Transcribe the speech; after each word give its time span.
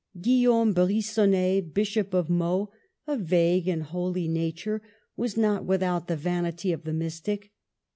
Guillaume 0.19 0.73
Brigonnet, 0.73 1.75
Bishop 1.75 2.15
of 2.15 2.27
Meaux, 2.27 2.71
a 3.05 3.15
vague 3.17 3.67
and 3.67 3.83
holy 3.83 4.27
nature, 4.27 4.81
was 5.15 5.37
not 5.37 5.63
without 5.63 6.07
the 6.07 6.17
vanity 6.17 6.71
of 6.71 6.85
the 6.85 6.93
mystic. 6.93 7.51